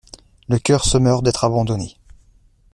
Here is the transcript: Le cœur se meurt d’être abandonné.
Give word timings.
Le 0.49 0.57
cœur 0.57 0.83
se 0.83 0.97
meurt 0.97 1.23
d’être 1.23 1.43
abandonné. 1.43 1.95